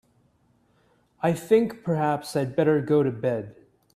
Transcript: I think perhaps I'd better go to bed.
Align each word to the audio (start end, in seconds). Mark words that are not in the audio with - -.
I 1.21 1.31
think 1.33 1.83
perhaps 1.83 2.35
I'd 2.35 2.55
better 2.55 2.81
go 2.81 3.03
to 3.03 3.11
bed. 3.11 3.55